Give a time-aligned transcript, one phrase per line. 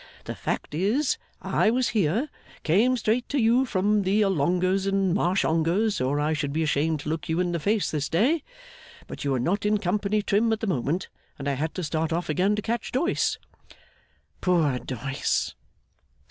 [0.25, 2.27] The fact is, I was here
[2.63, 7.09] came straight to you from the Allongers and Marshongers, or I should be ashamed to
[7.09, 8.41] look you in the face this day,
[9.05, 12.11] but you were not in company trim at the moment, and I had to start
[12.11, 13.37] off again to catch Doyce.'
[14.41, 15.53] 'Poor Doyce!